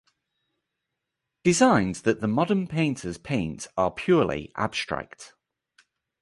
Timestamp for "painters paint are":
2.65-3.91